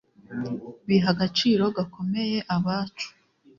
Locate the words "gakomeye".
1.77-2.37